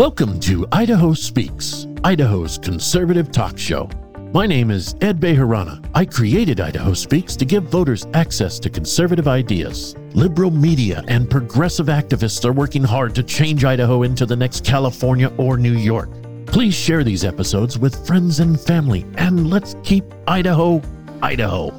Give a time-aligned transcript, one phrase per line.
[0.00, 3.86] Welcome to Idaho Speaks, Idaho's conservative talk show.
[4.32, 5.86] My name is Ed Bejarana.
[5.94, 9.94] I created Idaho Speaks to give voters access to conservative ideas.
[10.14, 15.30] Liberal media and progressive activists are working hard to change Idaho into the next California
[15.36, 16.08] or New York.
[16.46, 20.80] Please share these episodes with friends and family, and let's keep Idaho,
[21.20, 21.78] Idaho.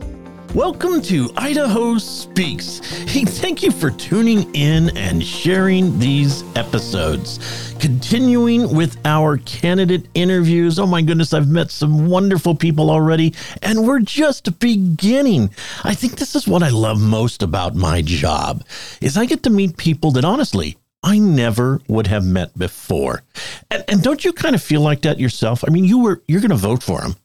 [0.55, 2.79] Welcome to Idaho Speaks.
[3.09, 7.73] Hey, thank you for tuning in and sharing these episodes.
[7.79, 10.77] Continuing with our candidate interviews.
[10.77, 15.51] Oh my goodness, I've met some wonderful people already, and we're just beginning.
[15.85, 18.65] I think this is what I love most about my job
[18.99, 23.23] is I get to meet people that honestly I never would have met before.
[23.71, 25.63] And, and don't you kind of feel like that yourself?
[25.65, 27.15] I mean, you were you're going to vote for them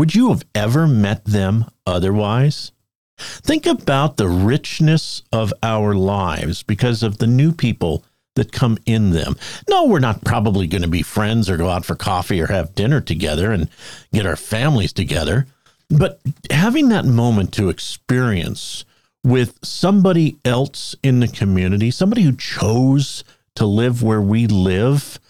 [0.00, 2.72] would you have ever met them otherwise?
[3.18, 8.02] Think about the richness of our lives because of the new people
[8.34, 9.36] that come in them.
[9.68, 12.74] No, we're not probably going to be friends or go out for coffee or have
[12.74, 13.68] dinner together and
[14.10, 15.46] get our families together.
[15.90, 16.18] But
[16.50, 18.86] having that moment to experience
[19.22, 23.22] with somebody else in the community, somebody who chose
[23.56, 25.20] to live where we live,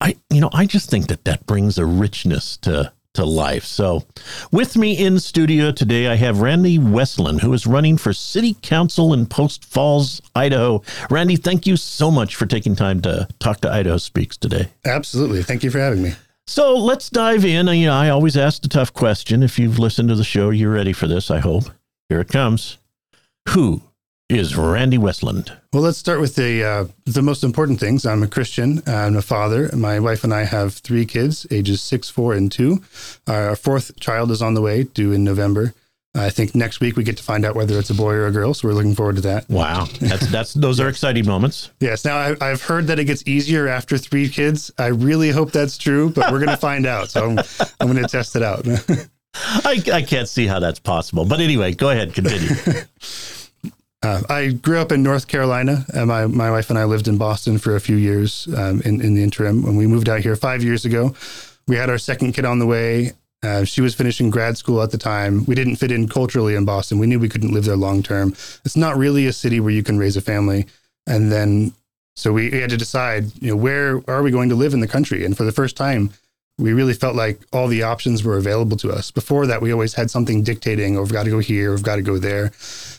[0.00, 3.64] I you know, I just think that that brings a richness to to life.
[3.64, 4.04] So,
[4.52, 9.12] with me in studio today, I have Randy Westlund, who is running for City Council
[9.12, 10.82] in Post Falls, Idaho.
[11.10, 14.68] Randy, thank you so much for taking time to talk to Idaho Speaks today.
[14.84, 15.42] Absolutely.
[15.42, 16.12] Thank you for having me.
[16.46, 17.66] So, let's dive in.
[17.66, 19.42] You know, I always ask the tough question.
[19.42, 21.64] If you've listened to the show, you're ready for this, I hope.
[22.08, 22.78] Here it comes.
[23.50, 23.82] Who
[24.28, 25.56] is Randy Westlund?
[25.72, 28.04] Well, let's start with the uh, the most important things.
[28.04, 28.82] I'm a Christian.
[28.86, 29.70] I'm a father.
[29.74, 32.82] My wife and I have three kids, ages six, four, and two.
[33.26, 35.74] Our fourth child is on the way, due in November.
[36.14, 38.32] I think next week we get to find out whether it's a boy or a
[38.32, 39.48] girl, so we're looking forward to that.
[39.50, 41.70] Wow, that's that's those are exciting moments.
[41.80, 42.04] Yes.
[42.04, 44.72] Now I, have heard that it gets easier after three kids.
[44.78, 47.10] I really hope that's true, but we're going to find out.
[47.10, 47.38] So I'm,
[47.78, 48.66] I'm going to test it out.
[49.34, 52.48] I, I can't see how that's possible, but anyway, go ahead, continue.
[54.06, 55.84] Uh, I grew up in North Carolina.
[55.92, 59.00] Uh, my, my wife and I lived in Boston for a few years um, in,
[59.00, 59.64] in the interim.
[59.64, 61.12] When we moved out here five years ago,
[61.66, 63.14] we had our second kid on the way.
[63.42, 65.44] Uh, she was finishing grad school at the time.
[65.46, 67.00] We didn't fit in culturally in Boston.
[67.00, 68.28] We knew we couldn't live there long term.
[68.64, 70.66] It's not really a city where you can raise a family.
[71.08, 71.72] And then,
[72.14, 74.78] so we, we had to decide, you know, where are we going to live in
[74.78, 75.24] the country?
[75.24, 76.10] And for the first time,
[76.58, 79.10] we really felt like all the options were available to us.
[79.10, 81.96] Before that, we always had something dictating, oh, we've got to go here, we've got
[81.96, 82.50] to go there.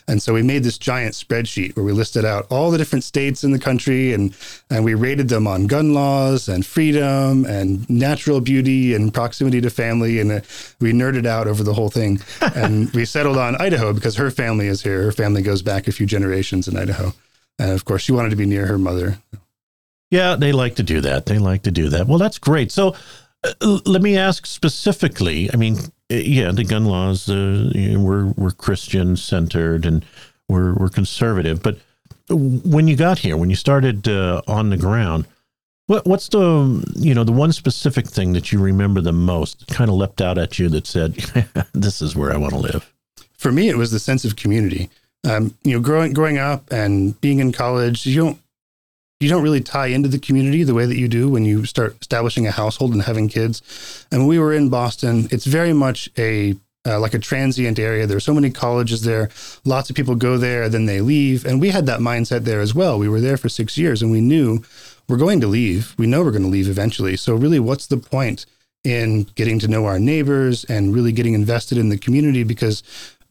[0.06, 3.42] And so we made this giant spreadsheet where we listed out all the different states
[3.42, 4.32] in the country and,
[4.70, 9.70] and we rated them on gun laws and freedom and natural beauty and proximity to
[9.70, 10.20] family.
[10.20, 10.40] And uh,
[10.80, 12.20] we nerded out over the whole thing.
[12.54, 15.02] and we settled on Idaho because her family is here.
[15.02, 17.12] Her family goes back a few generations in Idaho.
[17.58, 19.18] And of course, she wanted to be near her mother.
[20.10, 21.26] Yeah, they like to do that.
[21.26, 22.06] They like to do that.
[22.06, 22.70] Well, that's great.
[22.72, 22.94] So,
[23.60, 25.50] let me ask specifically.
[25.52, 25.76] I mean,
[26.10, 27.28] uh, yeah, the gun laws.
[27.28, 30.04] Uh, you know, we're we're Christian centered and
[30.48, 31.62] we're we're conservative.
[31.62, 31.78] But
[32.30, 35.26] when you got here, when you started uh, on the ground,
[35.86, 39.66] what what's the you know the one specific thing that you remember the most?
[39.68, 41.14] Kind of leapt out at you that said,
[41.72, 42.92] "This is where I want to live."
[43.36, 44.90] For me, it was the sense of community.
[45.28, 48.38] Um, you know, growing growing up and being in college, you don't
[49.20, 51.96] you don't really tie into the community the way that you do when you start
[52.00, 54.06] establishing a household and having kids.
[54.12, 56.54] And when we were in Boston, it's very much a
[56.86, 58.06] uh, like a transient area.
[58.06, 59.28] There's so many colleges there.
[59.64, 61.44] Lots of people go there, then they leave.
[61.44, 62.98] And we had that mindset there as well.
[62.98, 64.62] We were there for six years and we knew
[65.08, 65.94] we're going to leave.
[65.98, 67.16] We know we're going to leave eventually.
[67.16, 68.46] So, really, what's the point
[68.84, 72.44] in getting to know our neighbors and really getting invested in the community?
[72.44, 72.82] Because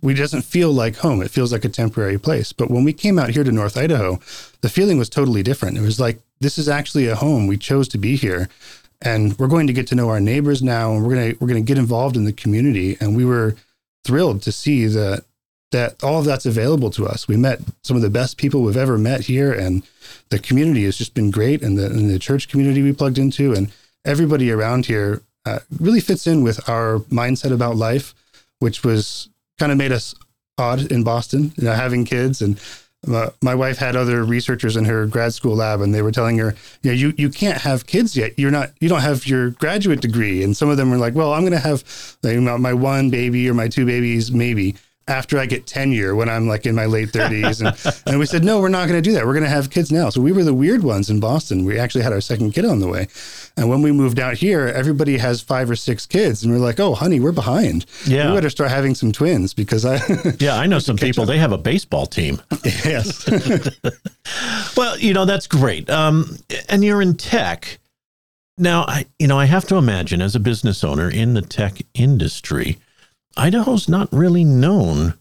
[0.02, 1.22] we doesn't feel like home.
[1.22, 2.54] It feels like a temporary place.
[2.54, 4.20] But when we came out here to North Idaho,
[4.62, 5.78] the feeling was totally different.
[5.78, 7.48] It was like this is actually a home.
[7.48, 8.50] We chose to be here,
[9.02, 11.62] and we're going to get to know our neighbors now, and we're gonna we're gonna
[11.62, 12.98] get involved in the community.
[13.00, 13.56] And we were
[14.04, 15.24] thrilled to see that
[15.72, 17.28] that all of that's available to us.
[17.28, 19.84] We met some of the best people we've ever met here, and
[20.30, 23.54] the community has just been great, and the and the church community we plugged into,
[23.54, 23.72] and
[24.06, 28.14] everybody around here uh, really fits in with our mindset about life,
[28.60, 30.16] which was kind of made us
[30.58, 32.42] odd in Boston, you know, having kids.
[32.42, 32.60] And
[33.06, 36.38] my, my, wife had other researchers in her grad school lab, and they were telling
[36.40, 38.38] her, you know, you, you can't have kids yet.
[38.38, 40.44] You're not, you don't have your graduate degree.
[40.44, 41.84] And some of them were like, well, I'm going to have
[42.24, 44.76] like, my one baby or my two babies, maybe
[45.08, 47.62] after I get tenure when I'm like in my late 30s.
[47.66, 49.26] And, and we said, no, we're not going to do that.
[49.26, 50.10] We're going to have kids now.
[50.10, 51.66] So we were the weird ones in Boston.
[51.66, 53.08] We actually had our second kid on the way.
[53.56, 56.44] And when we moved out here, everybody has five or six kids.
[56.44, 57.86] And we're like, oh, honey, we're behind.
[58.06, 58.30] Yeah.
[58.30, 60.00] We better start having some twins because I.
[60.40, 61.30] yeah, I know some people, up.
[61.30, 62.42] they have a baseball team.
[62.64, 63.28] yes.
[64.78, 65.90] well, you know, that's great.
[65.90, 66.38] Um,
[66.70, 67.80] and you're in tech.
[68.58, 71.80] Now, I, you know, I have to imagine as a business owner in the tech
[71.94, 72.80] industry,
[73.38, 75.14] Idaho's not really known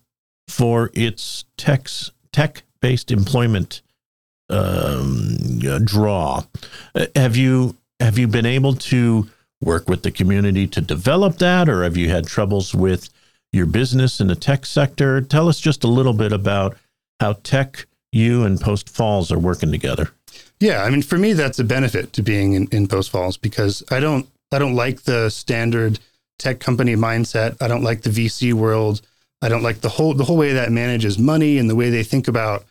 [0.49, 3.83] for its techs, tech-based employment
[4.49, 5.37] um,
[5.85, 6.45] draw.
[6.95, 9.29] Uh, have you have you been able to
[9.61, 13.09] work with the community to develop that, or have you had troubles with
[13.53, 15.21] your business in the tech sector?
[15.21, 16.77] Tell us just a little bit about
[17.21, 20.11] how tech, you, and Post Falls are working together.
[20.61, 23.83] Yeah, I mean, for me, that's a benefit to being in, in Post Falls because
[23.91, 25.99] I don't I don't like the standard
[26.39, 27.57] tech company mindset.
[27.61, 29.01] I don't like the VC world.
[29.43, 32.03] I don't like the whole the whole way that manages money and the way they
[32.03, 32.65] think about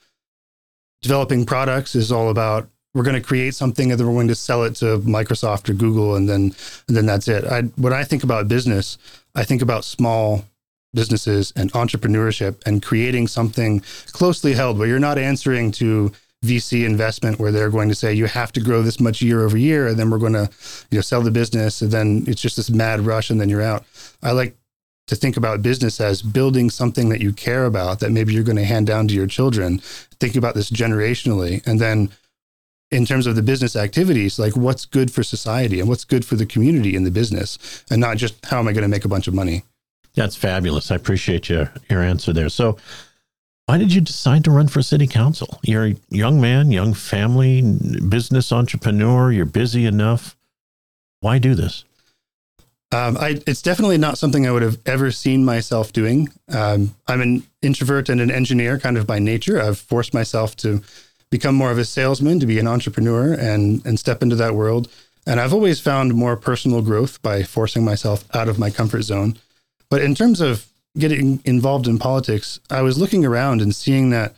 [1.01, 4.35] developing products is all about we're going to create something and then we're going to
[4.35, 6.55] sell it to Microsoft or Google and then
[6.87, 7.45] and then that's it.
[7.45, 8.97] I when I think about business,
[9.35, 10.45] I think about small
[10.93, 13.81] businesses and entrepreneurship and creating something
[14.13, 16.11] closely held where you're not answering to
[16.45, 19.57] VC investment where they're going to say you have to grow this much year over
[19.57, 20.49] year and then we're going to
[20.91, 23.61] you know sell the business and then it's just this mad rush and then you're
[23.61, 23.85] out.
[24.21, 24.55] I like
[25.07, 28.57] to think about business as building something that you care about that maybe you're going
[28.57, 29.79] to hand down to your children.
[30.19, 32.09] Think about this generationally and then
[32.91, 36.35] in terms of the business activities, like what's good for society and what's good for
[36.35, 39.09] the community in the business and not just how am I going to make a
[39.09, 39.63] bunch of money.
[40.13, 40.91] That's fabulous.
[40.91, 42.49] I appreciate your your answer there.
[42.49, 42.77] So
[43.65, 45.59] why did you decide to run for city council?
[45.63, 47.61] You're a young man, young family,
[48.07, 49.31] business entrepreneur.
[49.31, 50.35] You're busy enough.
[51.21, 51.83] Why do this?
[52.91, 56.29] Um, I, it's definitely not something I would have ever seen myself doing.
[56.53, 59.59] Um, I'm an introvert and an engineer kind of by nature.
[59.59, 60.83] I've forced myself to
[61.31, 64.87] become more of a salesman, to be an entrepreneur and, and step into that world.
[65.25, 69.39] And I've always found more personal growth by forcing myself out of my comfort zone.
[69.89, 74.35] But in terms of getting involved in politics, I was looking around and seeing that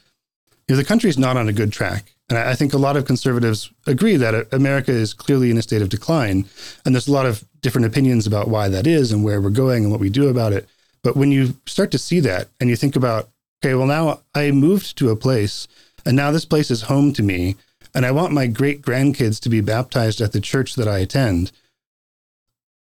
[0.68, 2.14] you know, the country is not on a good track.
[2.30, 5.82] And I think a lot of conservatives agree that America is clearly in a state
[5.82, 6.46] of decline.
[6.86, 9.84] And there's a lot of different opinions about why that is and where we're going
[9.84, 10.68] and what we do about it.
[11.04, 13.30] But when you start to see that and you think about,
[13.64, 15.70] okay, well, now I moved to a place
[16.06, 17.56] and now this place is home to me.
[17.96, 21.52] And I want my great grandkids to be baptized at the church that I attend.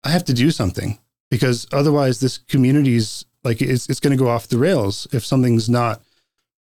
[0.05, 0.99] I have to do something
[1.29, 5.69] because otherwise this community's like it's, it's going to go off the rails if something's
[5.69, 6.01] not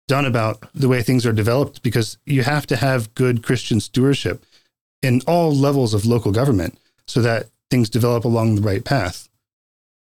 [0.09, 4.45] done about the way things are developed because you have to have good Christian stewardship
[5.03, 9.29] in all levels of local government so that things develop along the right path.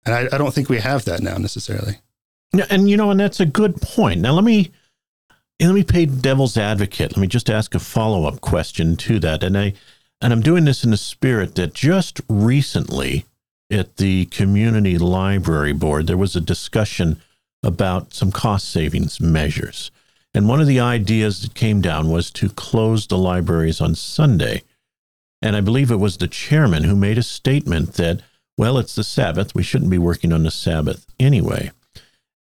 [0.06, 1.98] And I, I don't think we have that now necessarily.
[2.54, 4.22] Yeah, and you know, and that's a good point.
[4.22, 4.72] Now let me
[5.60, 7.12] let me play devil's advocate.
[7.12, 9.44] Let me just ask a follow up question to that.
[9.44, 9.74] And I
[10.22, 13.26] and I'm doing this in the spirit that just recently
[13.72, 17.22] at the community library board, there was a discussion
[17.64, 19.92] about some cost savings measures.
[20.34, 24.64] And one of the ideas that came down was to close the libraries on Sunday.
[25.42, 28.22] And I believe it was the chairman who made a statement that,
[28.58, 29.56] well, it's the Sabbath.
[29.56, 31.72] We shouldn't be working on the Sabbath anyway.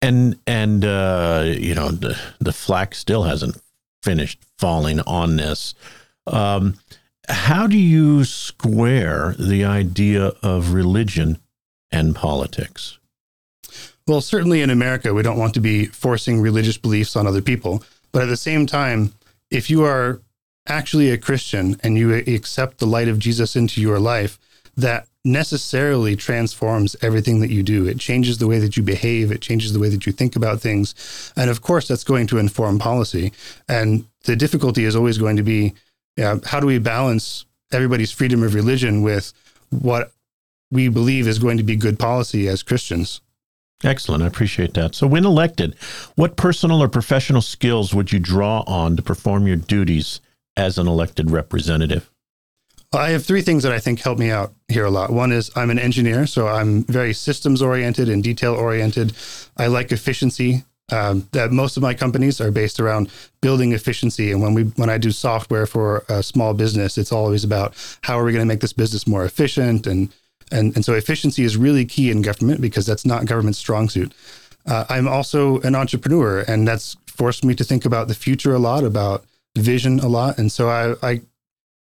[0.02, 3.60] And, and uh, you know, the, the flack still hasn't
[4.04, 5.74] finished falling on this.
[6.28, 6.76] Um,
[7.30, 11.40] how do you square the idea of religion
[11.92, 12.98] and politics?
[14.08, 17.84] Well, certainly in America, we don't want to be forcing religious beliefs on other people.
[18.12, 19.14] But at the same time,
[19.52, 20.20] if you are
[20.68, 24.40] actually a Christian and you accept the light of Jesus into your life,
[24.78, 27.86] that necessarily transforms everything that you do.
[27.86, 30.62] It changes the way that you behave, it changes the way that you think about
[30.62, 31.34] things.
[31.36, 33.34] And of course, that's going to inform policy.
[33.68, 35.74] And the difficulty is always going to be
[36.20, 39.32] yeah, how do we balance everybody's freedom of religion with
[39.70, 40.12] what
[40.70, 43.22] we believe is going to be good policy as Christians?
[43.86, 44.22] Excellent.
[44.22, 44.96] I appreciate that.
[44.96, 45.76] So, when elected,
[46.16, 50.20] what personal or professional skills would you draw on to perform your duties
[50.58, 52.12] as an elected representative?
[52.92, 55.12] I have three things that I think help me out here a lot.
[55.12, 59.14] One is I'm an engineer, so I'm very systems oriented and detail oriented.
[59.56, 64.32] I like efficiency um, that most of my companies are based around building efficiency.
[64.32, 68.20] And when we when I do software for a small business, it's always about how
[68.20, 70.14] are we going to make this business more efficient and
[70.52, 74.14] and and so efficiency is really key in government because that's not government's strong suit.
[74.66, 78.60] Uh, I'm also an entrepreneur, and that's forced me to think about the future a
[78.60, 79.26] lot, about
[79.58, 81.22] vision a lot, and so I, I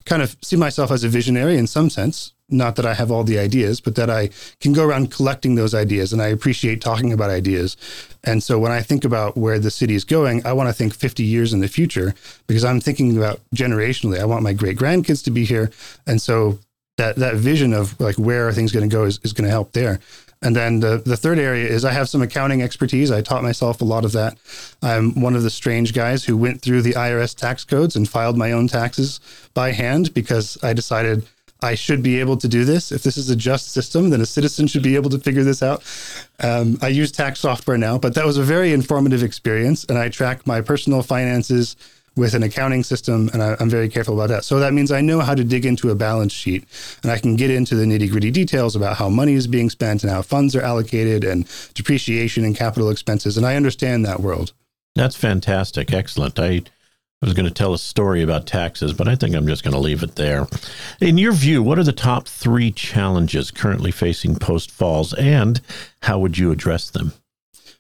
[0.06, 2.34] kind of see myself as a visionary in some sense.
[2.48, 5.74] Not that I have all the ideas, but that I can go around collecting those
[5.74, 7.76] ideas and I appreciate talking about ideas.
[8.24, 10.94] And so when I think about where the city is going, I want to think
[10.94, 12.14] 50 years in the future
[12.46, 14.20] because I'm thinking about generationally.
[14.20, 15.72] I want my great grandkids to be here.
[16.06, 16.60] And so
[16.98, 19.52] that, that vision of like where are things going to go is, is going to
[19.52, 20.00] help there.
[20.42, 23.10] And then the, the third area is I have some accounting expertise.
[23.10, 24.38] I taught myself a lot of that.
[24.84, 28.38] I'm one of the strange guys who went through the IRS tax codes and filed
[28.38, 29.20] my own taxes
[29.56, 31.26] by hand because I decided
[31.62, 32.92] I should be able to do this.
[32.92, 35.64] If this is a just system, then a citizen should be able to figure this
[35.64, 35.84] out.
[36.40, 39.86] Um, I use tax software now, but that was a very informative experience.
[39.86, 41.76] And I track my personal finances
[42.16, 44.46] with an accounting system, and I, am very careful about that.
[44.46, 46.64] So that means I know how to dig into a balance sheet,
[47.04, 50.04] and I can get into the nitty gritty details about how money is being spent
[50.04, 54.54] and how funds are allocated and depreciation and capital expenses, and I understand that world.
[54.96, 55.92] That's fantastic.
[55.92, 56.40] Excellent.
[56.40, 56.62] I
[57.22, 59.74] I was going to tell a story about taxes, but I think I'm just going
[59.74, 60.48] to leave it there.
[61.00, 65.62] In your view, what are the top three challenges currently facing Post Falls, and
[66.02, 67.14] how would you address them?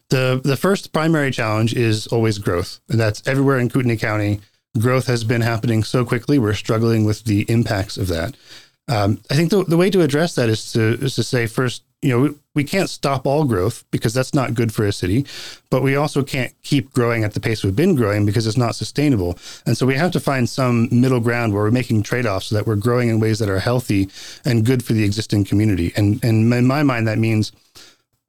[0.09, 4.39] The the first primary challenge is always growth, and that's everywhere in Kootenai County.
[4.79, 8.35] Growth has been happening so quickly; we're struggling with the impacts of that.
[8.87, 11.83] Um, I think the, the way to address that is to is to say first,
[12.05, 15.25] you know, we, can't stop all growth because that's not good for a city,
[15.71, 18.75] but we also can't keep growing at the pace we've been growing because it's not
[18.75, 19.39] sustainable.
[19.65, 22.55] And so we have to find some middle ground where we're making trade offs so
[22.55, 24.07] that we're growing in ways that are healthy
[24.45, 25.93] and good for the existing community.
[25.95, 27.51] And and in my mind, that means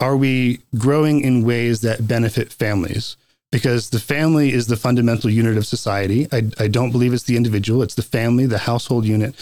[0.01, 3.19] are we growing in ways that benefit families?
[3.53, 6.27] Because the family is the fundamental unit of society.
[6.33, 9.35] I, I don't believe it's the individual, it's the family, the household unit.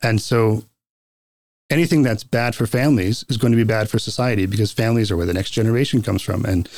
[0.00, 0.64] And so
[1.70, 5.16] anything that's bad for families is going to be bad for society because families are
[5.16, 6.44] where the next generation comes from.
[6.44, 6.68] And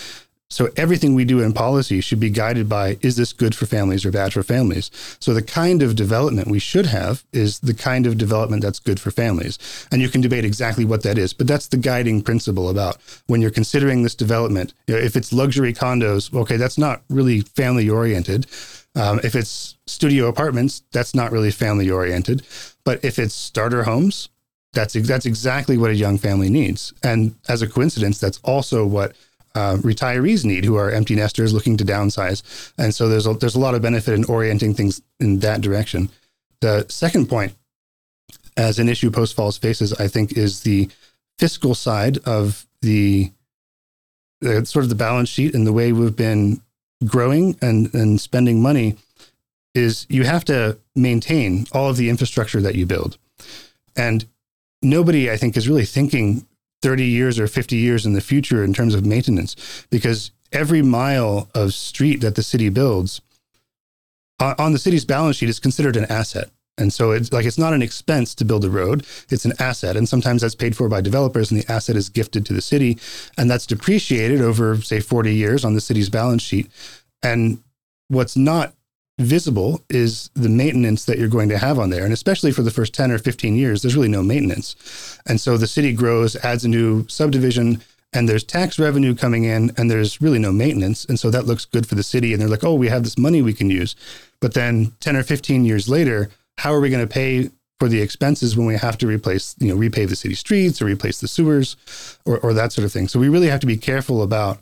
[0.52, 4.04] so everything we do in policy should be guided by is this good for families
[4.04, 4.90] or bad for families?
[5.18, 9.00] So the kind of development we should have is the kind of development that's good
[9.00, 9.58] for families.
[9.90, 13.40] And you can debate exactly what that is, but that's the guiding principle about when
[13.40, 14.74] you're considering this development.
[14.88, 18.46] You know, if it's luxury condos, okay, that's not really family oriented.
[18.94, 22.42] Um, if it's studio apartments, that's not really family oriented.
[22.84, 24.28] But if it's starter homes,
[24.72, 26.92] that's that's exactly what a young family needs.
[27.02, 29.14] And as a coincidence, that's also what
[29.54, 32.72] uh, retirees need who are empty nesters looking to downsize.
[32.78, 36.08] And so there's a, there's a lot of benefit in orienting things in that direction.
[36.60, 37.54] The second point,
[38.56, 40.88] as an issue Post Falls faces, I think, is the
[41.38, 43.32] fiscal side of the,
[44.40, 46.62] the sort of the balance sheet and the way we've been
[47.04, 48.96] growing and, and spending money
[49.74, 53.18] is you have to maintain all of the infrastructure that you build.
[53.96, 54.26] And
[54.82, 56.46] nobody, I think, is really thinking
[56.82, 61.48] 30 years or 50 years in the future in terms of maintenance because every mile
[61.54, 63.20] of street that the city builds
[64.40, 66.50] on the city's balance sheet is considered an asset.
[66.78, 69.96] And so it's like it's not an expense to build a road, it's an asset.
[69.96, 72.98] And sometimes that's paid for by developers and the asset is gifted to the city
[73.36, 76.70] and that's depreciated over say 40 years on the city's balance sheet.
[77.22, 77.62] And
[78.08, 78.74] what's not
[79.22, 82.04] visible is the maintenance that you're going to have on there.
[82.04, 85.18] And especially for the first 10 or 15 years, there's really no maintenance.
[85.26, 89.72] And so the city grows, adds a new subdivision, and there's tax revenue coming in,
[89.76, 91.04] and there's really no maintenance.
[91.06, 92.32] And so that looks good for the city.
[92.32, 93.96] And they're like, oh, we have this money we can use.
[94.40, 98.02] But then 10 or 15 years later, how are we going to pay for the
[98.02, 101.28] expenses when we have to replace, you know, repave the city streets or replace the
[101.28, 101.76] sewers
[102.24, 103.08] or, or that sort of thing?
[103.08, 104.58] So we really have to be careful about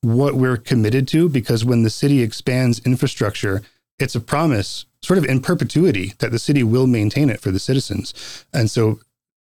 [0.00, 3.62] what we're committed to because when the city expands infrastructure,
[3.98, 7.58] it's a promise sort of in perpetuity that the city will maintain it for the
[7.58, 8.44] citizens.
[8.52, 9.00] And so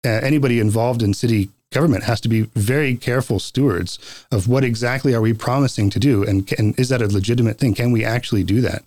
[0.06, 5.14] uh, anybody involved in city government has to be very careful stewards of what exactly
[5.14, 7.74] are we promising to do and, is that a legitimate thing?
[7.74, 8.84] Can we actually do that?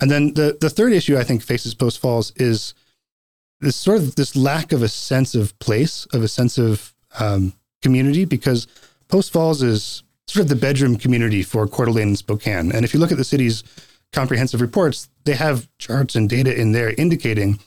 [0.00, 2.74] And then the, the third issue I think faces Post Falls is
[3.60, 7.52] this sort of this lack of a sense of place, of a sense of um,
[7.82, 8.68] community, because
[9.08, 12.70] Post Falls is sort of the bedroom community for Coeur d'Alene and Spokane.
[12.70, 13.64] And if you look at the city's
[14.12, 17.58] comprehensive reports, they have charts and data in there indicating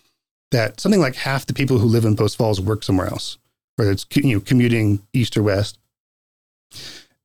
[0.52, 3.38] that something like half the people who live in Post Falls work somewhere else,
[3.76, 5.78] whether it's you know commuting east or west.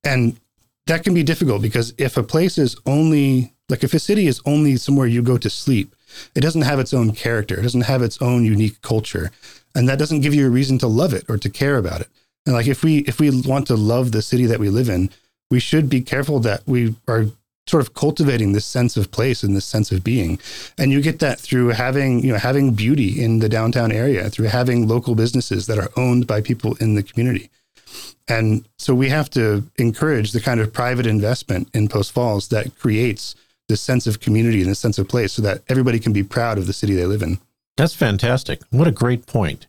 [0.05, 0.39] And
[0.87, 4.41] that can be difficult because if a place is only like if a city is
[4.47, 5.95] only somewhere you go to sleep,
[6.35, 9.31] it doesn't have its own character, it doesn't have its own unique culture,
[9.75, 12.09] and that doesn't give you a reason to love it or to care about it.
[12.47, 15.11] And like if we if we want to love the city that we live in,
[15.51, 17.27] we should be careful that we are
[17.69, 20.39] sort of cultivating this sense of place and this sense of being.
[20.79, 24.47] And you get that through having you know having beauty in the downtown area through
[24.47, 27.51] having local businesses that are owned by people in the community.
[28.29, 32.77] And so we have to encourage the kind of private investment in post falls that
[32.79, 33.35] creates
[33.69, 36.59] this sense of community and this sense of place so that everybody can be proud
[36.59, 37.39] of the city they live in.
[37.77, 38.61] That's fantastic.
[38.71, 39.67] What a great point.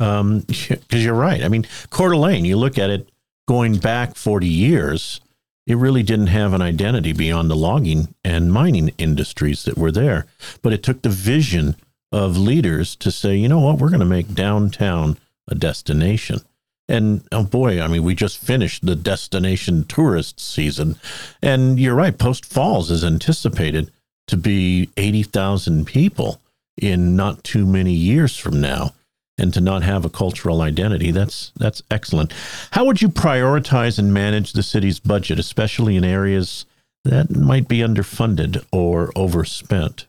[0.00, 1.42] Um because you're right.
[1.42, 3.08] I mean Coeur d'Alene you look at it
[3.46, 5.20] going back 40 years
[5.68, 10.24] it really didn't have an identity beyond the logging and mining industries that were there.
[10.62, 11.76] But it took the vision
[12.10, 16.40] of leaders to say, you know what, we're going to make downtown a destination.
[16.88, 20.96] And oh boy, I mean, we just finished the destination tourist season.
[21.42, 23.90] And you're right, Post Falls is anticipated
[24.28, 26.40] to be 80,000 people.
[26.80, 28.92] in not too many years from now
[29.38, 32.32] and to not have a cultural identity that's that's excellent
[32.72, 36.66] how would you prioritize and manage the city's budget especially in areas
[37.04, 40.06] that might be underfunded or overspent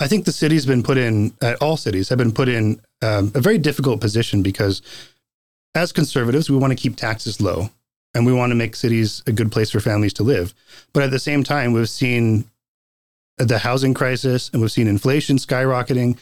[0.00, 3.30] I think the city's been put in, uh, all cities have been put in um,
[3.36, 4.82] a very difficult position because
[5.76, 7.70] as conservatives, we want to keep taxes low
[8.12, 10.54] and we want to make cities a good place for families to live.
[10.92, 12.46] But at the same time, we've seen
[13.38, 16.18] the housing crisis and we've seen inflation skyrocketing.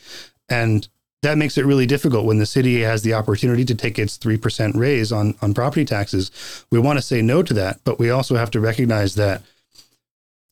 [0.51, 0.87] And
[1.23, 4.75] that makes it really difficult when the city has the opportunity to take its 3%
[4.77, 6.31] raise on, on property taxes.
[6.71, 9.43] We want to say no to that, but we also have to recognize that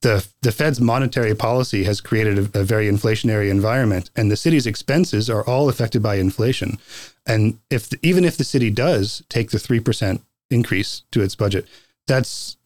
[0.03, 4.67] the the Fed's monetary policy has created a, a, very inflationary environment, and the city's
[4.67, 6.79] expenses are all affected by inflation.
[7.27, 11.35] And if the, even if the city does take the three percent increase to its
[11.35, 11.67] budget,
[12.07, 12.57] that's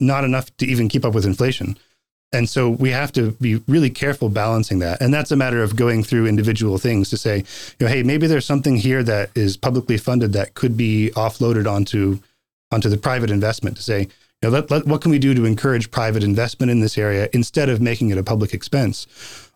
[0.00, 1.78] not enough to even keep up with inflation.
[2.32, 5.02] And so we have to be really careful balancing that.
[5.02, 7.38] And that's a matter of going through individual things to say,
[7.78, 11.70] you know, hey, maybe there's something here that is publicly funded that could be offloaded
[11.70, 12.20] onto
[12.70, 14.08] onto the private investment to say, you
[14.44, 17.68] know, let, let, what can we do to encourage private investment in this area instead
[17.68, 19.06] of making it a public expense?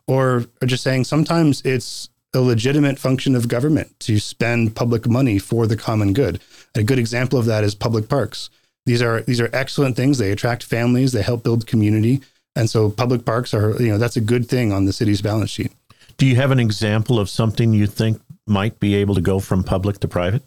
[0.05, 5.39] Or, or just saying sometimes it's a legitimate function of government to spend public money
[5.39, 6.39] for the common good.
[6.75, 8.51] A good example of that is public parks.
[8.85, 10.17] These are these are excellent things.
[10.17, 11.11] They attract families.
[11.11, 12.21] They help build community,
[12.57, 15.49] and so public parks are you know that's a good thing on the city's balance
[15.49, 15.71] sheet.
[16.17, 19.63] Do you have an example of something you think might be able to go from
[19.63, 20.41] public to private?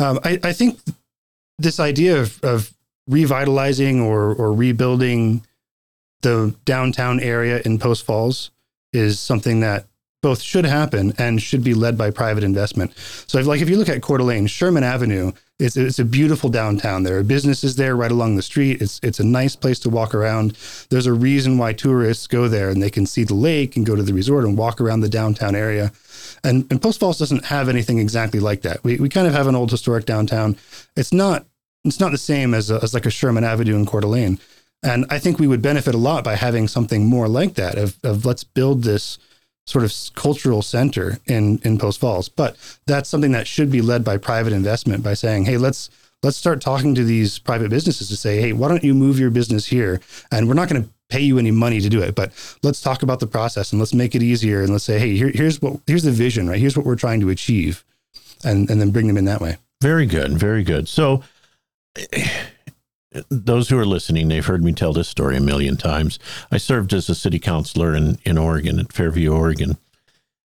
[0.00, 0.80] Um, I, I think
[1.58, 2.74] this idea of, of
[3.06, 5.44] revitalizing or or rebuilding
[6.22, 8.50] the downtown area in Post Falls
[8.92, 9.86] is something that
[10.22, 12.96] both should happen and should be led by private investment.
[13.26, 16.50] So, if, like if you look at Coeur d'Alene, Sherman Avenue, it's it's a beautiful
[16.50, 17.04] downtown.
[17.04, 18.82] There are businesses there right along the street.
[18.82, 20.56] It's it's a nice place to walk around.
[20.90, 23.94] There's a reason why tourists go there, and they can see the lake and go
[23.94, 25.92] to the resort and walk around the downtown area.
[26.42, 28.82] And, and Post Falls doesn't have anything exactly like that.
[28.82, 30.56] We we kind of have an old historic downtown.
[30.96, 31.46] It's not
[31.84, 34.40] it's not the same as, a, as like a Sherman Avenue in Coeur d'Alene.
[34.82, 37.96] And I think we would benefit a lot by having something more like that of,
[38.02, 39.18] of let's build this
[39.66, 42.28] sort of cultural center in, in Post Falls.
[42.28, 45.90] But that's something that should be led by private investment by saying, hey, let's
[46.22, 49.30] let's start talking to these private businesses to say, hey, why don't you move your
[49.30, 50.00] business here?
[50.32, 53.02] And we're not going to pay you any money to do it, but let's talk
[53.02, 54.62] about the process and let's make it easier.
[54.62, 56.58] And let's say, hey, here, here's what here's the vision, right?
[56.58, 57.84] Here's what we're trying to achieve,
[58.42, 59.58] and and then bring them in that way.
[59.80, 60.88] Very good, very good.
[60.88, 61.22] So
[63.28, 66.18] those who are listening, they've heard me tell this story a million times.
[66.50, 69.76] I served as a city councilor in, in Oregon, at Fairview, Oregon.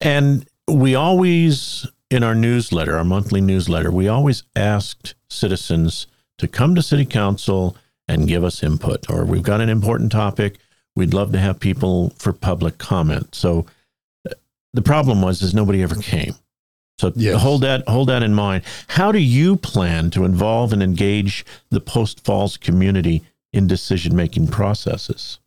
[0.02, 6.76] And we always, in our newsletter, our monthly newsletter, we always asked citizens to come
[6.76, 9.10] to city council and give us input.
[9.10, 10.58] Or we've got an important topic.
[10.95, 13.34] We'd love to have people for public comment.
[13.36, 13.65] So
[14.30, 14.34] uh,
[14.73, 16.36] the problem was is nobody ever came.
[16.99, 17.41] So yes.
[17.41, 18.63] hold that hold that in mind.
[18.88, 24.47] How do you plan to involve and engage the Post Falls community in decision making
[24.47, 25.39] processes?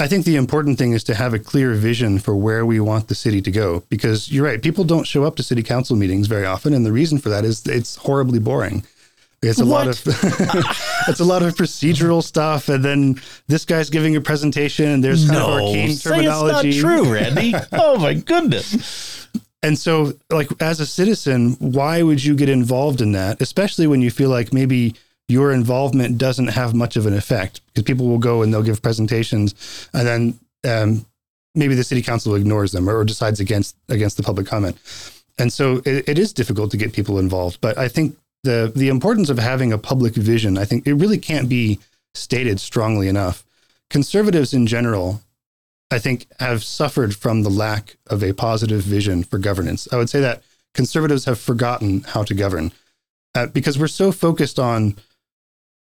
[0.00, 3.08] I think the important thing is to have a clear vision for where we want
[3.08, 6.28] the city to go because you're right, people don't show up to city council meetings
[6.28, 8.84] very often and the reason for that is it's horribly boring.
[9.40, 9.86] It's a what?
[9.86, 10.02] lot of
[11.08, 15.28] it's a lot of procedural stuff, and then this guy's giving a presentation, and there's
[15.28, 16.72] kind no, of arcane terminology.
[16.72, 17.54] Say It's not true, Randy.
[17.72, 19.17] oh my goodness!
[19.62, 23.40] And so, like, as a citizen, why would you get involved in that?
[23.40, 24.94] Especially when you feel like maybe
[25.28, 28.80] your involvement doesn't have much of an effect because people will go and they'll give
[28.80, 31.06] presentations and then um,
[31.54, 34.78] maybe the city council ignores them or, decides against against the public comment.
[35.38, 37.60] And so it, it is difficult to get people involved.
[37.60, 41.18] But I think the the importance of having a public vision, I think it really
[41.18, 41.78] can't be
[42.14, 43.44] stated strongly enough.
[43.90, 45.20] Conservatives in general
[45.90, 49.88] I think, have suffered from the lack of a positive vision for governance.
[49.90, 50.42] I would say that
[50.74, 52.72] conservatives have forgotten how to govern
[53.34, 54.96] uh, because we're so focused on,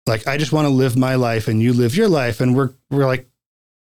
[0.06, 2.40] like, I just want to live my life and you live your life.
[2.40, 3.28] And we're, we're like,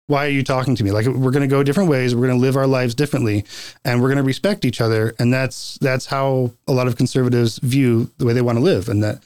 [0.07, 0.91] why are you talking to me?
[0.91, 2.15] Like, we're going to go different ways.
[2.15, 3.45] We're going to live our lives differently
[3.85, 5.13] and we're going to respect each other.
[5.19, 8.89] And that's, that's how a lot of conservatives view the way they want to live.
[8.89, 9.21] And that,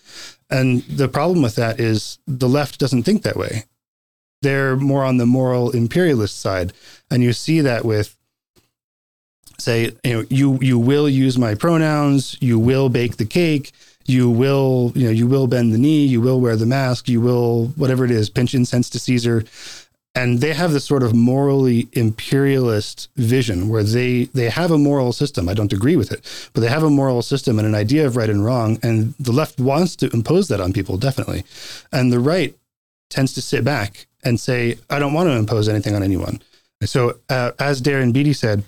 [0.50, 3.64] and the problem with that is the left doesn't think that way
[4.42, 6.74] they're more on the moral imperialist side.
[7.10, 8.16] And you see that with
[9.60, 13.72] say, you know, you you will use my pronouns, you will bake the cake,
[14.06, 17.22] you will, you know, you will bend the knee, you will wear the mask, you
[17.22, 19.44] will whatever it is, pinch incense to Caesar.
[20.14, 25.14] And they have this sort of morally imperialist vision where they they have a moral
[25.14, 25.48] system.
[25.48, 28.18] I don't agree with it, but they have a moral system and an idea of
[28.18, 28.78] right and wrong.
[28.84, 31.44] And the left wants to impose that on people, definitely.
[31.94, 32.56] And the right
[33.10, 36.42] tends to sit back and say, I don't want to impose anything on anyone.
[36.84, 38.64] So, uh, as Darren Beattie said,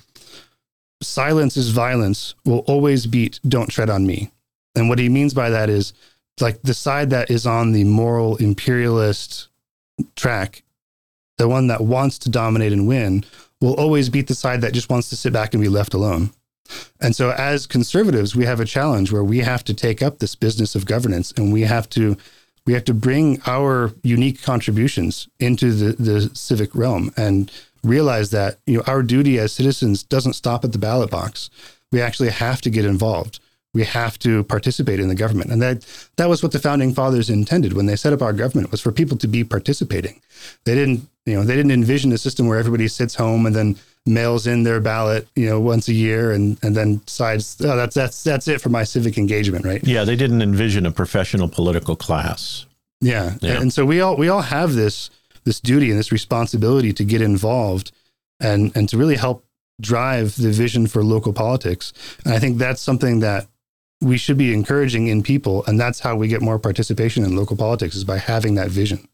[1.01, 4.31] silence is violence will always beat don't tread on me.
[4.75, 5.93] And what he means by that is
[6.39, 9.49] like the side that is on the moral imperialist
[10.15, 10.63] track,
[11.37, 13.23] the one that wants to dominate and win,
[13.61, 16.31] will always beat the side that just wants to sit back and be left alone.
[17.01, 20.35] And so, as conservatives, we have a challenge where we have to take up this
[20.35, 22.17] business of governance and we have to
[22.65, 27.51] we have to bring our unique contributions into the, the civic realm and
[27.83, 31.49] realize that you know our duty as citizens doesn't stop at the ballot box.
[31.91, 33.39] We actually have to get involved.
[33.73, 37.29] We have to participate in the government, and that that was what the founding fathers
[37.29, 40.21] intended when they set up our government was for people to be participating.
[40.63, 43.77] They didn't you know they didn't envision a system where everybody sits home and then
[44.05, 47.95] mails in their ballot, you know, once a year and and then decides, oh, that's
[47.95, 49.85] that's that's it for my civic engagement, right?
[49.85, 52.65] Yeah, they didn't envision a professional political class.
[53.01, 53.35] Yeah.
[53.41, 53.61] yeah.
[53.61, 55.09] And so we all we all have this
[55.43, 57.91] this duty and this responsibility to get involved
[58.39, 59.45] and and to really help
[59.81, 61.93] drive the vision for local politics.
[62.23, 63.47] And I think that's something that
[64.01, 67.55] we should be encouraging in people and that's how we get more participation in local
[67.55, 69.07] politics is by having that vision.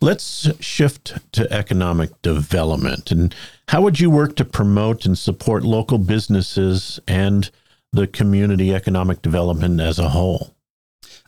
[0.00, 3.10] Let's shift to economic development.
[3.10, 3.34] And
[3.68, 7.50] how would you work to promote and support local businesses and
[7.92, 10.54] the community economic development as a whole?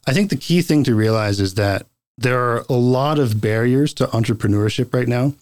[0.06, 1.86] I think the key thing to realize is that
[2.18, 5.34] there are a lot of barriers to entrepreneurship right now.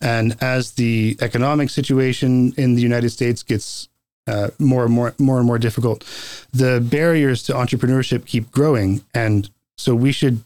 [0.00, 3.88] And as the economic situation in the United States gets
[4.26, 6.04] uh, more and more, more and more difficult,
[6.52, 9.02] the barriers to entrepreneurship keep growing.
[9.14, 10.42] And so we should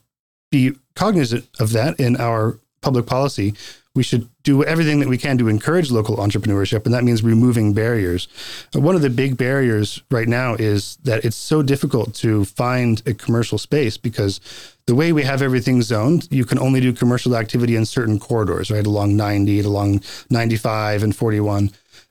[0.50, 3.54] be cognizant of that in our public policy.
[3.94, 7.72] We should do everything that we can to encourage local entrepreneurship, and that means removing
[7.72, 8.28] barriers.
[8.74, 13.02] Uh, one of the big barriers right now is that it's so difficult to find
[13.06, 14.40] a commercial space because
[14.86, 18.70] the way we have everything zoned, you can only do commercial activity in certain corridors,
[18.70, 18.86] right?
[18.86, 21.70] Along 90, along 95 and 41.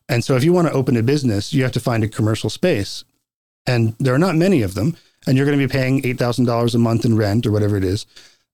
[0.10, 2.50] And so if you want to open a business, you have to find a commercial
[2.50, 3.04] space.
[3.67, 4.98] And there are not many of them.
[5.28, 8.06] And you're going to be paying $8,000 a month in rent or whatever it is.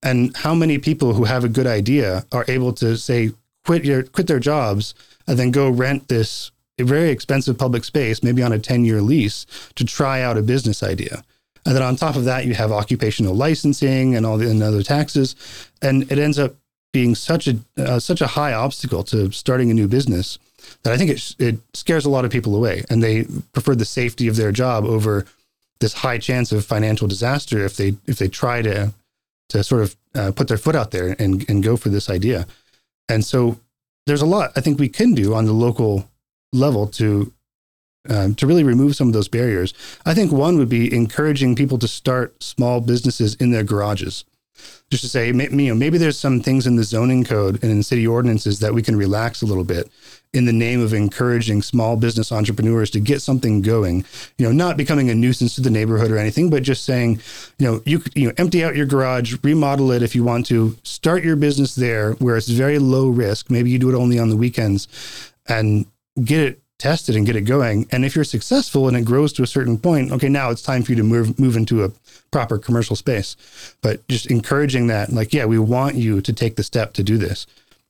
[0.03, 3.31] And how many people who have a good idea are able to say,
[3.65, 4.95] quit your quit their jobs
[5.27, 9.45] and then go rent this very expensive public space, maybe on a 10 year lease,
[9.75, 11.23] to try out a business idea.
[11.65, 14.81] And then on top of that, you have occupational licensing and all the and other
[14.81, 15.35] taxes,
[15.81, 16.55] and it ends up
[16.91, 20.39] being such a uh, such a high obstacle to starting a new business
[20.83, 23.85] that I think it it scares a lot of people away, and they prefer the
[23.85, 25.27] safety of their job over
[25.79, 28.91] this high chance of financial disaster if they if they try to
[29.51, 32.47] to sort of uh, put their foot out there and and go for this idea.
[33.07, 33.59] And so
[34.05, 36.09] there's a lot I think we can do on the local
[36.53, 37.33] level to
[38.09, 39.73] um, to really remove some of those barriers.
[40.05, 44.25] I think one would be encouraging people to start small businesses in their garages.
[44.89, 47.81] Just to say, you know, maybe there's some things in the zoning code and in
[47.81, 49.89] city ordinances that we can relax a little bit
[50.33, 54.05] in the name of encouraging small business entrepreneurs to get something going.
[54.37, 57.21] You know, not becoming a nuisance to the neighborhood or anything, but just saying,
[57.57, 60.77] you know, you you know, empty out your garage, remodel it if you want to,
[60.83, 63.49] start your business there where it's very low risk.
[63.49, 64.87] Maybe you do it only on the weekends,
[65.47, 65.85] and
[66.23, 67.87] get it test it and get it going.
[67.91, 70.81] And if you're successful and it grows to a certain point, okay, now it's time
[70.81, 71.91] for you to move move into a
[72.31, 73.37] proper commercial space.
[73.81, 77.17] But just encouraging that, like, yeah, we want you to take the step to do
[77.17, 77.45] this.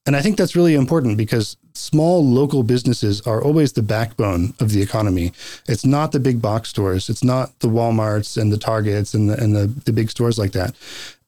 [0.05, 4.71] And I think that's really important because small local businesses are always the backbone of
[4.71, 5.31] the economy.
[5.69, 7.07] It's not the big box stores.
[7.07, 10.53] It's not the Walmarts and the Targets and the, and the, the big stores like
[10.53, 10.75] that.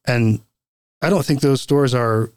[0.06, 0.41] And
[1.02, 2.32] I don't think those stores are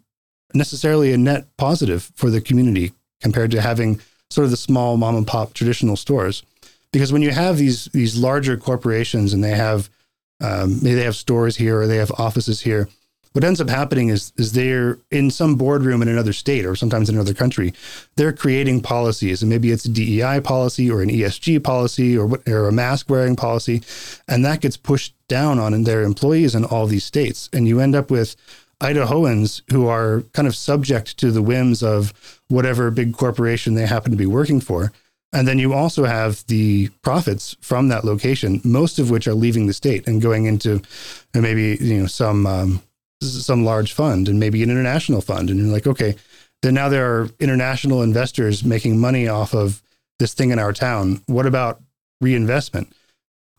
[0.55, 5.17] necessarily a net positive for the community compared to having sort of the small mom
[5.17, 6.43] and pop traditional stores.
[6.93, 9.91] Because when you have these these larger corporations and they have
[10.41, 12.89] um, maybe they have stores here or they have offices here,
[13.37, 17.11] what ends up happening is is they're in some boardroom in another state or sometimes
[17.11, 17.75] in another country.
[18.17, 22.49] They're creating policies, and maybe it's a DEI policy or an ESG policy or, what,
[22.49, 23.83] or a mask wearing policy,
[24.27, 27.95] and that gets pushed down on their employees in all these states, and you end
[27.95, 28.37] up with
[28.83, 34.11] Idahoans who are kind of subject to the whims of whatever big corporation they happen
[34.11, 34.93] to be working for.
[35.33, 39.67] And then you also have the profits from that location, most of which are leaving
[39.67, 40.83] the state and going into
[41.35, 42.83] maybe you know some um,
[43.21, 45.51] some large fund and maybe an international fund.
[45.51, 46.15] And you're like, okay,
[46.63, 49.83] then now there are international investors making money off of
[50.19, 51.23] this thing in our town.
[51.27, 51.81] What about
[52.21, 52.93] reinvestment?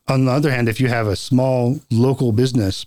[0.08, 2.86] On the other hand, if you have a small local business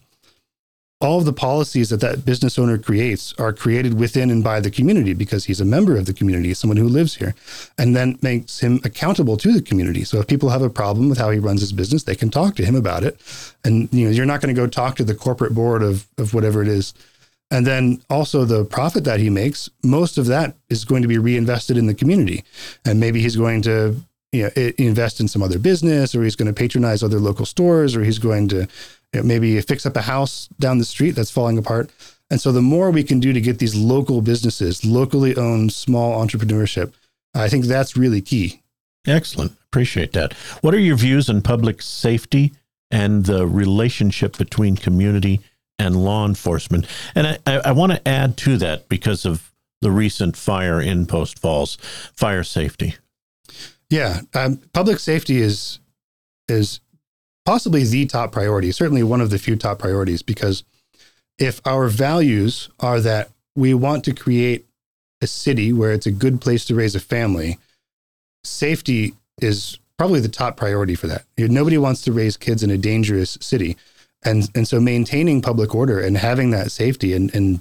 [1.01, 4.71] all of the policies that that business owner creates are created within and by the
[4.71, 7.35] community because he's a member of the community, someone who lives here,
[7.77, 10.03] and then makes him accountable to the community.
[10.03, 12.55] So if people have a problem with how he runs his business, they can talk
[12.55, 13.19] to him about it.
[13.65, 16.33] And you know, you're not going to go talk to the corporate board of of
[16.33, 16.93] whatever it is
[17.51, 21.17] And then also the profit that he makes, most of that is going to be
[21.17, 22.43] reinvested in the community.
[22.85, 23.95] And maybe he's going to
[24.31, 27.95] you know, invest in some other business or he's going to patronize other local stores
[27.95, 28.67] or he's going to
[29.13, 31.91] you know, maybe fix up a house down the street that's falling apart.
[32.29, 36.25] And so the more we can do to get these local businesses, locally owned small
[36.25, 36.93] entrepreneurship,
[37.33, 38.61] I think that's really key.
[39.05, 39.51] Excellent.
[39.65, 40.33] Appreciate that.
[40.61, 42.53] What are your views on public safety
[42.89, 45.41] and the relationship between community
[45.77, 46.85] and law enforcement?
[47.15, 51.07] And I, I, I want to add to that because of the recent fire in
[51.07, 51.77] Post Falls,
[52.13, 52.95] fire safety.
[53.91, 55.79] Yeah, um, public safety is
[56.47, 56.79] is
[57.45, 58.71] possibly the top priority.
[58.71, 60.63] Certainly one of the few top priorities because
[61.37, 64.65] if our values are that we want to create
[65.21, 67.59] a city where it's a good place to raise a family,
[68.45, 71.25] safety is probably the top priority for that.
[71.37, 73.75] Nobody wants to raise kids in a dangerous city.
[74.23, 77.59] And, and so maintaining public order and having that safety and, and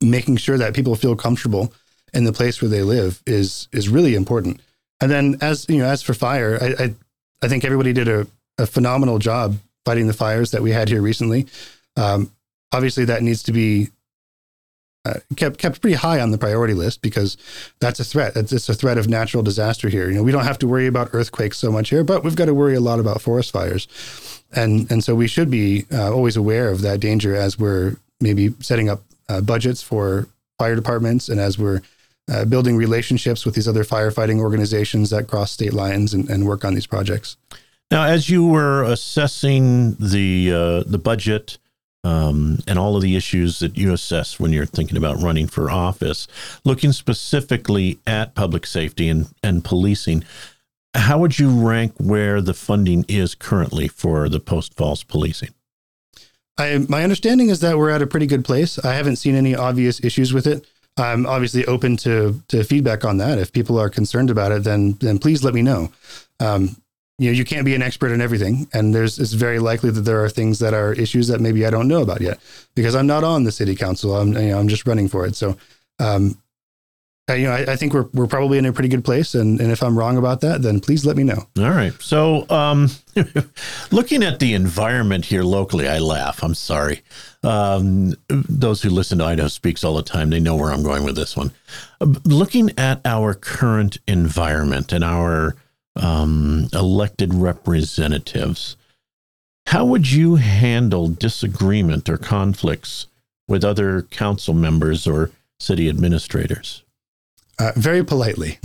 [0.00, 1.72] making sure that people feel comfortable
[2.12, 4.60] in the place where they live is is really important.
[5.02, 6.94] And then as you know, as for fire, I I,
[7.42, 11.02] I think everybody did a, a phenomenal job fighting the fires that we had here
[11.02, 11.46] recently.
[11.96, 12.30] Um,
[12.72, 13.88] obviously that needs to be
[15.04, 17.36] uh, kept kept pretty high on the priority list because
[17.80, 18.36] that's a threat.
[18.36, 20.08] It's, it's, a threat of natural disaster here.
[20.08, 22.44] You know, we don't have to worry about earthquakes so much here, but we've got
[22.44, 23.88] to worry a lot about forest fires,
[24.52, 28.54] and and so we should be uh, always aware of that danger as we're maybe
[28.60, 31.82] setting up uh, budgets for fire departments and as we're
[32.30, 36.64] uh, building relationships with these other firefighting organizations that cross state lines and, and work
[36.64, 37.36] on these projects.
[37.90, 41.58] Now, as you were assessing the uh, the budget
[42.04, 45.70] um, and all of the issues that you assess when you're thinking about running for
[45.70, 46.26] office,
[46.64, 50.24] looking specifically at public safety and, and policing,
[50.94, 55.50] how would you rank where the funding is currently for the post falls policing?
[56.58, 58.78] I, my understanding is that we're at a pretty good place.
[58.78, 60.66] I haven't seen any obvious issues with it.
[60.96, 63.38] I'm obviously open to to feedback on that.
[63.38, 65.92] If people are concerned about it, then then please let me know.
[66.40, 66.76] Um,
[67.18, 70.00] you know you can't be an expert in everything and there's it's very likely that
[70.00, 72.40] there are things that are issues that maybe I don't know about yet
[72.74, 75.36] because I'm not on the city council I'm you know I'm just running for it
[75.36, 75.56] so
[76.00, 76.36] um
[77.28, 79.60] I, you know I, I, think we're we're probably in a pretty good place and
[79.60, 82.88] and if I'm wrong about that then please let me know all right so um
[83.92, 87.02] looking at the environment here locally I laugh I'm sorry
[87.44, 91.04] um those who listen to Idaho speaks all the time they know where I'm going
[91.04, 91.52] with this one
[92.24, 95.54] looking at our current environment and our
[95.96, 98.76] um, elected representatives.
[99.66, 103.06] How would you handle disagreement or conflicts
[103.48, 105.30] with other council members or
[105.60, 106.82] city administrators?
[107.58, 108.58] Uh, very politely.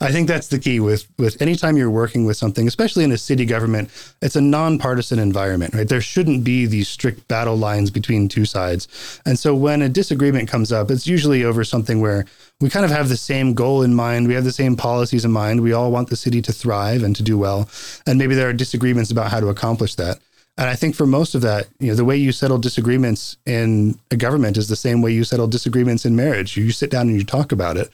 [0.00, 3.18] I think that's the key with with anytime you're working with something, especially in a
[3.18, 3.90] city government,
[4.22, 5.86] it's a nonpartisan environment, right?
[5.86, 8.88] There shouldn't be these strict battle lines between two sides.
[9.26, 12.24] And so when a disagreement comes up, it's usually over something where
[12.58, 15.30] we kind of have the same goal in mind, we have the same policies in
[15.30, 17.68] mind, we all want the city to thrive and to do well,
[18.06, 20.18] and maybe there are disagreements about how to accomplish that.
[20.60, 23.98] And I think for most of that, you know, the way you settle disagreements in
[24.10, 26.54] a government is the same way you settle disagreements in marriage.
[26.54, 27.88] You sit down and you talk about it,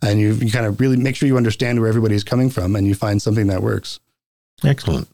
[0.00, 2.86] and you, you kind of really make sure you understand where everybody's coming from, and
[2.86, 3.98] you find something that works.
[4.62, 5.08] Excellent.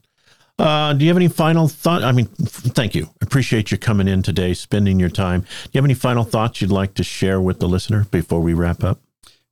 [0.59, 2.05] Uh, do you have any final thought?
[2.05, 3.09] I mean, thank you.
[3.23, 5.41] Appreciate you coming in today, spending your time.
[5.41, 8.53] Do you have any final thoughts you'd like to share with the listener before we
[8.53, 9.01] wrap up?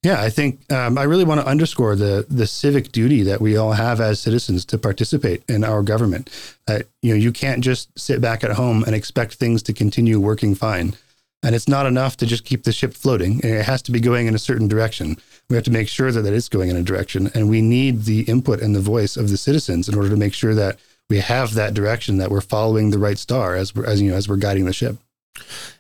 [0.07, 3.57] Yeah, I think um, I really want to underscore the the civic duty that we
[3.57, 6.31] all have as citizens to participate in our government.
[6.69, 10.21] That you know, you can't just sit back at home and expect things to continue
[10.21, 10.95] working fine.
[11.42, 13.40] And it's not enough to just keep the ship floating.
[13.40, 15.16] It has to be going in a certain direction.
[15.51, 17.29] We have to make sure that, that it's going in a direction.
[17.35, 20.35] And we need the input and the voice of the citizens in order to make
[20.35, 20.79] sure that
[21.11, 24.16] we have that direction, that we're following the right star as we're, as, you know,
[24.16, 24.99] as we're guiding the ship.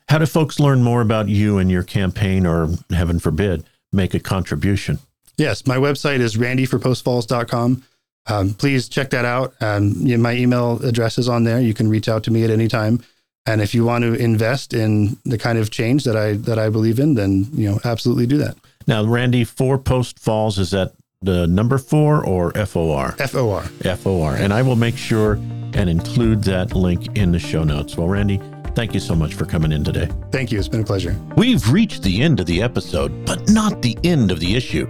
[0.08, 3.64] How do folks learn more about you and your campaign, or heaven forbid,
[3.96, 4.98] make a contribution.
[5.36, 7.82] Yes, my website is randyforpostfalls.com.
[8.28, 9.54] Um, please check that out.
[9.60, 11.60] Um, you know, my email address is on there.
[11.60, 13.00] You can reach out to me at any time.
[13.46, 16.68] And if you want to invest in the kind of change that I that I
[16.68, 18.56] believe in, then you know absolutely do that.
[18.88, 23.14] Now, Randy, for Post Falls is that the number four or F O R?
[23.18, 23.64] F O R.
[23.84, 24.34] F O R.
[24.34, 25.34] And I will make sure
[25.74, 27.96] and include that link in the show notes.
[27.96, 28.40] Well, Randy,
[28.76, 30.10] Thank you so much for coming in today.
[30.30, 30.58] Thank you.
[30.58, 31.16] It's been a pleasure.
[31.34, 34.86] We've reached the end of the episode, but not the end of the issue.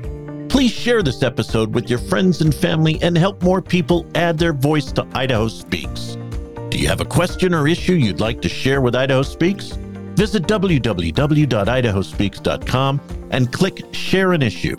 [0.49, 4.53] Please share this episode with your friends and family and help more people add their
[4.53, 6.19] voice to Idaho Speaks.
[6.69, 9.79] Do you have a question or issue you'd like to share with Idaho Speaks?
[10.17, 14.77] Visit www.idahospeaks.com and click Share an Issue.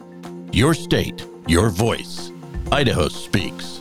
[0.51, 2.33] Your state, your voice.
[2.73, 3.76] Idaho Speaks.